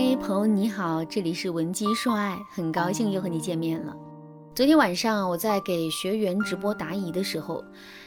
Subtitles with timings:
[0.00, 3.96] 嗨，朋友你好，这里是文姬说爱，很高兴又和你见面了。
[4.54, 7.64] 昨天晚上我在给学员直播答疑的时候，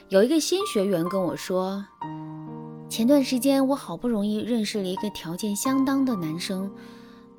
[0.07, 1.85] 有一个新学员跟我说，
[2.87, 6.71] 前段时间我好不容易认识了一个条件相当的男生，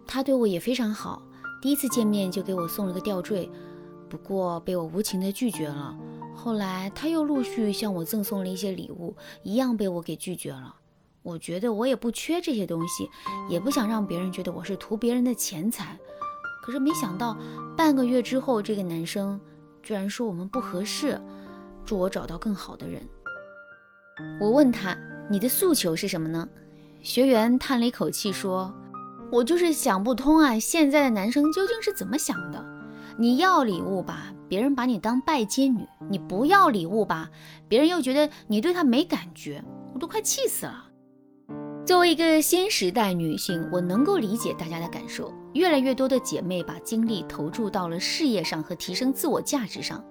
[0.07, 1.23] 他对我也非常好，
[1.63, 3.51] 第一次见面就给我送了个吊坠，
[4.07, 5.97] 不过被我无情的拒绝了。
[6.35, 10.75] 后来他又陆续向我赠送了一些礼物，一样被我给拒绝了。
[11.23, 13.09] 我觉得我也不缺这些东西，
[13.49, 15.99] 也不想让别人觉得我是图别人的钱财。
[16.63, 17.37] 可是没想到
[17.77, 19.41] 半个月之后，这个男生
[19.83, 21.21] 居然说我们不合适，
[21.85, 23.03] 祝我找到更好的人。
[24.41, 24.97] 我问他
[25.31, 26.49] ：“你的诉求是什么呢？”
[27.03, 28.73] 学员叹了一口气说
[29.33, 32.65] ：“我就是想不通啊，现在的男生究竟是怎么想的？
[33.19, 37.31] 你要礼物吧，别人把你当拜金女；你不要礼物吧，
[37.69, 39.65] 别人又觉得你对他没感觉。
[39.95, 40.91] 我都快气死了。”
[41.85, 45.33] 作为一个新时代女性，我能够理解大家的感受。
[45.53, 50.03] 越来越多的姐妹把精力投注到了事业上和提升自我价值上。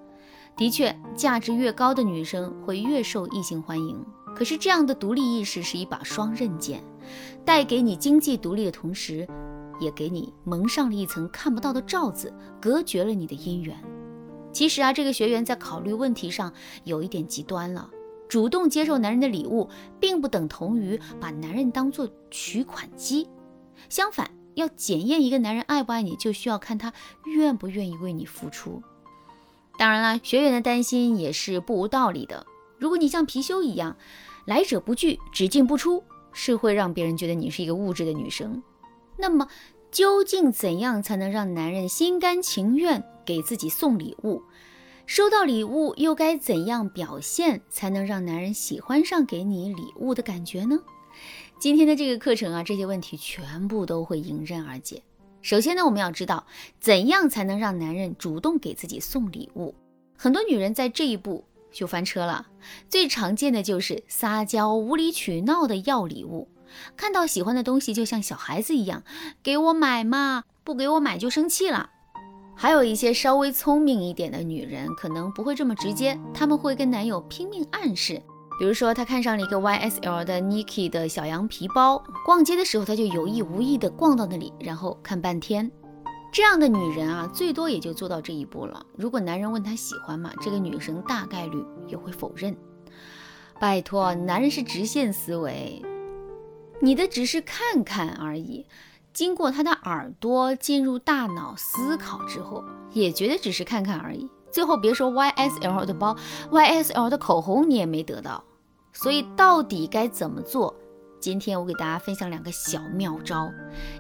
[0.58, 4.06] 的确，价值越高的女生会越受异性欢迎。
[4.36, 6.84] 可是，这样的独立意识是一把双刃剑，
[7.45, 9.26] 带给你经济独立的同时，
[9.80, 13.82] 也给你蒙上了一层看不到的罩子，隔绝了你的姻缘。
[14.52, 16.52] 其实啊，这个学员在考虑问题上
[16.84, 17.90] 有一点极端了。
[18.32, 19.68] 主动接受男人的礼物，
[20.00, 23.28] 并不等同于把男人当做取款机。
[23.90, 26.94] 相反，要检验一个男人爱不爱你，就需要看他
[27.26, 28.82] 愿不愿意为你付出。
[29.78, 32.46] 当然了，学员的担心也是不无道理的。
[32.78, 33.98] 如果你像貔貅一样
[34.45, 36.02] 来者不拒、只进不出，
[36.32, 38.64] 是会让别人觉得你是一个物质的女生。
[39.18, 39.45] 那么，
[39.92, 44.42] 究竟怎样才能让男人心甘情愿给自己送礼物？
[45.14, 50.80] 收到礼物又该怎样表现才能让男人喜欢上给你礼物的感觉呢？
[51.59, 55.04] 今天的这个课程啊，这些问题全部都会迎刃而解。
[55.42, 56.48] 首先呢，我们要知道
[56.80, 59.76] 怎样才能让男人主动给自己送礼物。
[60.16, 61.43] 很多女人在这一步
[61.73, 62.48] 就翻车了。
[62.88, 66.48] 最常见的就是撒娇、无理取闹的要礼物，
[66.95, 69.04] 看到喜欢的东西就像小孩子一样，
[69.43, 71.89] 给我买嘛，不给我买就生气了。
[72.56, 78.22] 还有一些稍微聪明一点的女人，可能不会这么直接，他们会跟男友拼命暗示。
[78.60, 85.72] 比如说，她看上了一个 YSL 的 Niki 的小羊皮包，逛街的时候，她就有意无意的逛到那里，然后看半天。
[86.32, 88.86] 这样的女人啊，最多也就做到这一步了。
[88.95, 92.56] 如果男人问她喜欢吗，这个女生大概率也会否认。
[93.60, 95.82] 拜托，男人是直线思维，
[96.80, 98.66] 你的只是看看而已。
[99.14, 104.30] 经过他的耳朵进入大脑思考之后，也觉得只是看看而已。
[104.52, 106.16] 最后别说 YSL 的包
[106.49, 108.44] ，YSL 的口红你也没得到。
[108.94, 110.73] 所以到底该怎么做？
[111.20, 113.49] 今天我给大家分享两个小妙招：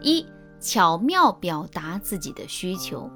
[0.01, 0.25] 一，
[0.59, 3.09] 巧妙表达自己的需求。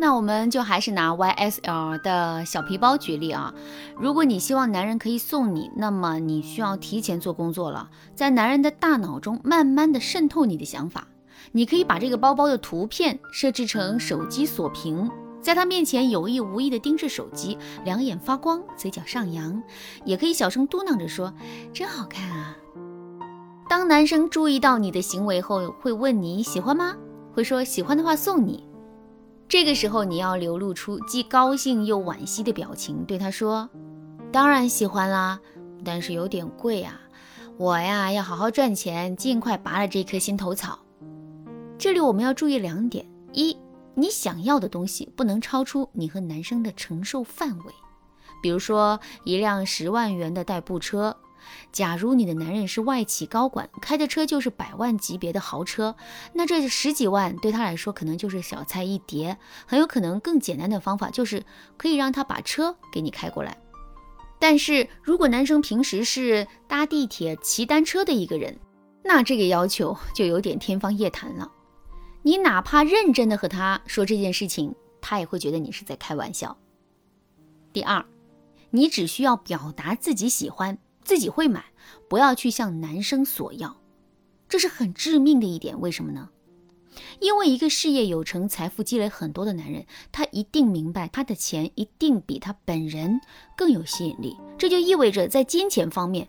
[0.00, 3.52] 那我们就还是拿 YSL 的小皮包举例啊。
[3.98, 11.08] 如果你希望男人可以送你，那么你需要提前做工作了，在男人的大脑中慢慢的渗透你的想法。
[11.50, 15.10] 你可以把这个包包的图片设置成手机锁屏，
[15.42, 19.60] 在他面前有意无意的盯着手机，两眼发光，嘴角上扬，
[20.04, 21.34] 也可以小声嘟囔着说
[21.74, 22.56] ：“真好看啊。”
[23.68, 26.94] 当男生注意到你的行为后，会问你喜欢吗？
[27.34, 28.67] 会说喜欢的话送你。
[29.48, 33.66] 这个时候，你要流露出既高兴又惋惜的表情，对他说
[34.30, 35.40] ：“当然喜欢啦，
[35.82, 37.00] 但是有点贵啊，
[37.56, 40.78] 我呀要好好赚钱，尽快拔了这颗心头草。”
[41.78, 43.56] 这里我们要注意两点：一，
[43.94, 47.72] 你想要的东西不能超出你和男生的承受范围，
[48.42, 51.16] 比如说一辆十万元的代步车。
[51.72, 55.96] 假如你的男人是外企高管，开的车就是百万级别的豪车，
[56.32, 61.44] 那这十几万对他来说可能就是小菜一碟，很有可能更简单的方法就是
[61.76, 63.56] 可以让他把车给你开过来。
[64.38, 68.56] 但是如果男生平时是搭地铁、骑单车的一个人，
[69.02, 71.50] 那这个要求就有点天方夜谭了。
[72.22, 76.56] 你哪怕认真的和他说这件事情，他也会觉得你是在开玩笑。
[77.72, 78.04] 第二，
[78.70, 80.78] 你只需要表达自己喜欢。
[81.08, 81.64] 自己会买，
[82.06, 83.78] 不要去向男生索要，
[84.46, 85.80] 这是很致命的一点。
[85.80, 86.28] 为什么呢？
[87.18, 93.18] 因为一个事业有成、财富积累很多的男人，他一定明白他的钱一定比他本人
[93.56, 94.36] 更有吸引力。
[94.58, 96.28] 这就意味着在金钱方面，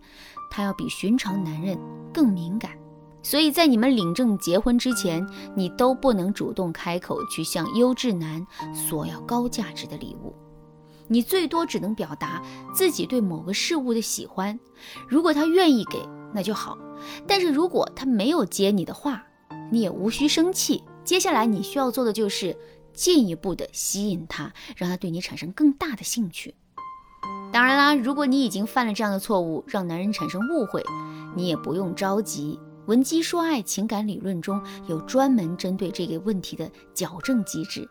[0.50, 1.78] 他要比寻常男人
[2.14, 2.72] 更敏感。
[3.22, 5.28] 所以在你们领证结婚之前，
[5.58, 10.34] 你都不能主动开口去向优质男索要高价值的礼物。
[11.10, 12.42] 你最多只能表达
[12.74, 14.58] 自己对某个事物的喜欢，
[15.08, 16.00] 如果他愿意给，
[16.34, 16.78] 那就好；
[17.28, 19.24] 但是如果他没有接你的话，
[19.72, 20.84] 你也无需生气。
[21.04, 22.56] 接下来你需要做的就是
[22.94, 26.54] 进一步的吸引他，让他对你产生更大的兴趣。
[27.52, 30.84] 当然啦，如果你已经犯了这样的错误，让男人产生误会，
[31.36, 32.60] 你也不用着急。
[32.86, 37.88] 文姬说爱情感理论中有专门针对这个问题的矫正机制。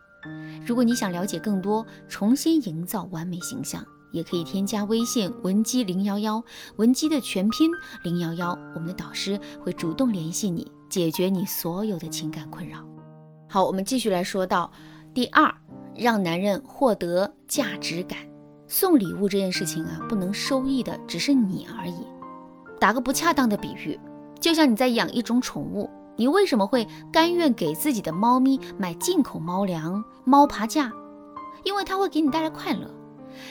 [0.66, 6.42] 如果你想了解更多，重新营造完美形象，也可以添加微信文姬零幺幺，
[6.76, 7.70] 文姬的全拼
[8.02, 12.78] 零幺幺，我们的导师会主动联系你，解决你所有的情感困扰。
[13.48, 14.70] 好，我们继续来说到
[15.14, 15.54] 第二，
[15.94, 18.18] 让男人获得价值感。
[18.66, 22.06] 送礼物这件事情啊，不能收益的只是你而已。
[22.78, 23.98] 打个不恰当的比喻，
[24.38, 25.88] 就像你在养一种宠物，
[26.18, 30.92] 你为什么会甘愿给自己的猫咪买进口猫粮、猫爬架？
[31.62, 32.92] 因为它会给你带来快乐。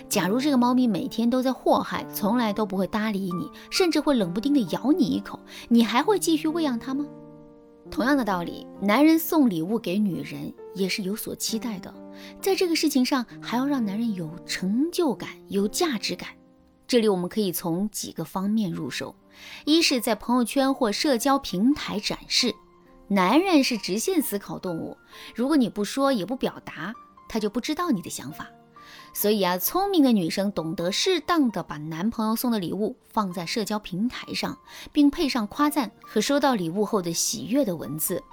[0.10, 7.06] 假如这个猫咪每天都在祸害，从来都不会搭理你，甚至会冷不丁的咬你一口，你还会继续喂养它吗？
[7.90, 11.94] 同样的道理，男人送礼物给女人也是有所期待的。
[12.42, 16.28] 在这个事情上，还要让男人有成就感、有价值感。
[16.88, 19.14] 这里我们可以从几个方面入手：
[19.66, 22.56] 一是在朋友圈或社交平台展示。
[23.10, 24.98] 男人是直线思考动物，
[25.36, 26.94] 如果你不说也不表达，
[27.28, 28.48] 他就不知道你的想法。
[29.14, 34.58] 所以啊，聪明的女生懂得适当的把男朋友送的礼物放在社交平台上，
[34.94, 38.24] 并配上夸赞和收到礼物后的喜悦的文字。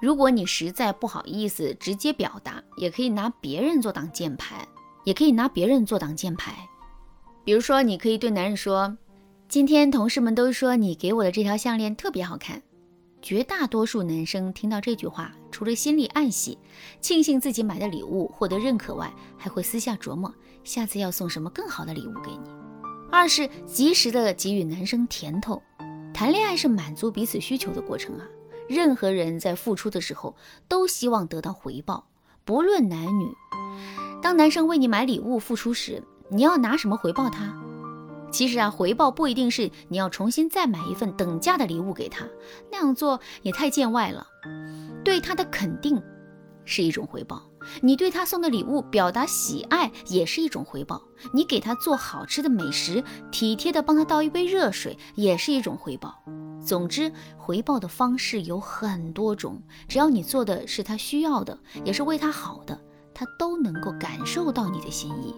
[0.00, 4.66] 如果你实在不好意思直接表达，也可以拿别人做挡箭牌，
[5.04, 6.56] 也可以拿别人做挡箭牌。
[7.44, 8.96] 比如说，你可以对男人说
[9.48, 12.62] ：“今天同事们都说你给我的这条项链特别好看。”
[13.22, 16.58] 绝大多数男生听到这句话，除了心里暗喜，
[17.02, 20.34] 庆幸自己买的礼物获得认可外，还会私下琢磨
[20.64, 22.50] 下次要送什么更好的礼物给你。
[23.10, 25.62] 二是及时的给予男生甜头，
[26.14, 28.24] 谈恋爱是满足彼此需求的过程啊。
[28.66, 30.34] 任何人在付出的时候
[30.66, 32.06] 都希望得到回报，
[32.44, 33.30] 不论男女。
[34.22, 37.54] 当男生为你买礼物付出时，你要拿什么回报他？
[38.30, 42.24] 其实啊，回报不一定是你要重新再买一份等价的礼物给他，
[42.70, 44.24] 那样做也太见外了。
[45.04, 46.00] 对他的肯定
[46.64, 47.42] 是一种回报，
[47.82, 56.14] 你对他送的礼物表达喜爱也是一种回报，你给他做好吃的美食，体贴的帮他倒一杯热水也是一种回报。
[56.64, 62.80] 总之，回报的方式有很多种，只要你做的是他需要的，也是为他好的，
[63.12, 65.34] 他都能够感受到你的心意。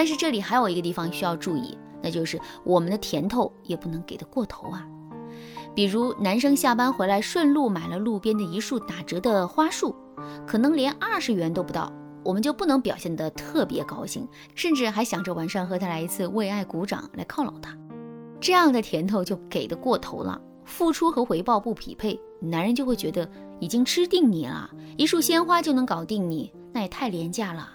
[0.00, 1.76] 但是这里还有一个地方需要注意。
[2.02, 4.88] 那就是我们的甜头也不能给的过头啊，
[5.74, 9.94] 比如男生下班回来顺路买了路边的一束打折的花束，
[10.46, 11.92] 可能连二十元都不到，
[12.24, 17.76] 我们就不能表现得特别高兴，甚至还想着晚上和他来一次为爱鼓掌来犒劳他，
[18.40, 27.68] 这样的甜头就给的过头了，付出和回报不匹配，男人就会觉得已经吃定你了，一束鲜花就能搞定你，那也太廉价了。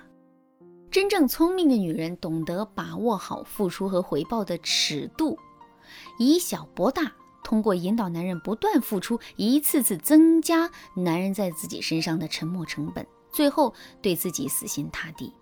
[0.95, 5.37] 真正聪明的女人懂得把握好付出和回报的尺度，
[6.17, 7.11] 以小博大，
[7.43, 15.33] 通过引导男人不断付出，一次次增加男人在自己身上的沉没成本，最后对自己死心塌地。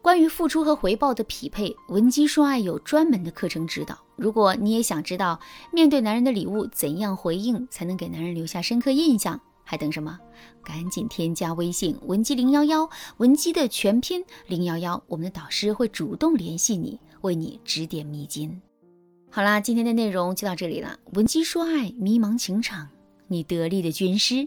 [0.00, 3.98] 关于付出和回报的匹配，文姬说爱有专门的课程指导。
[4.14, 5.40] 如果你也想知道
[5.72, 9.40] 面对男人的礼物怎样回应，才能给男人留下深刻印象。
[9.64, 10.18] 还等什么？
[10.64, 18.60] 赶紧添加微信文姬零幺幺，文姬的全拼零幺幺，我们的导师会主动联系你，为你指点迷津。
[19.30, 20.98] 好啦，今天的内容就到这里了。
[21.14, 22.88] 文姬说爱，迷茫情场，
[23.28, 24.46] 你得力的军师。